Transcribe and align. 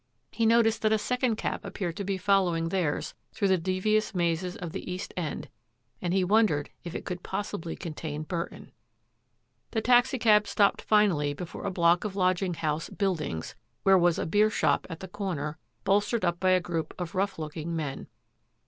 He 0.31 0.47
noticed 0.47 0.81
that 0.81 0.91
a 0.91 0.97
second 0.97 1.35
cab 1.35 1.63
appeared 1.63 1.95
to 1.97 2.03
be 2.03 2.17
following 2.17 2.69
theirs 2.69 3.13
through 3.33 3.49
the 3.49 3.57
devious 3.59 4.15
mazes 4.15 4.55
of 4.55 4.71
the 4.71 4.91
East 4.91 5.13
End 5.15 5.47
and 6.01 6.11
he 6.11 6.23
wondered 6.23 6.71
if 6.83 6.95
it 6.95 7.05
could 7.05 7.21
possibly 7.21 7.75
contain 7.75 8.23
Burton. 8.23 8.71
The 9.69 9.81
taxicab 9.81 10.47
stopped 10.47 10.81
finally 10.81 11.35
before 11.35 11.65
a 11.65 11.69
block 11.71 12.03
of 12.03 12.15
lodging 12.15 12.55
house" 12.55 12.89
buildings," 13.03 13.53
where 13.83 13.95
was 13.95 14.17
a 14.17 14.25
beer 14.25 14.49
shop 14.49 14.87
at 14.89 15.01
the 15.01 15.07
comer, 15.07 15.59
bolstered 15.83 16.25
up 16.25 16.39
by 16.39 16.49
a 16.49 16.59
group 16.59 16.95
of 16.97 17.13
rough 17.13 17.37
looking 17.37 17.75
men. 17.75 18.07